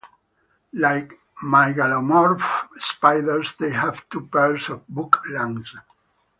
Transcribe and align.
Like 0.73 1.13
mygalomorph 1.43 2.69
spiders, 2.81 3.53
they 3.59 3.69
have 3.69 4.09
two 4.09 4.25
pairs 4.25 4.67
of 4.69 4.87
book 4.87 5.21
lungs. 5.27 5.75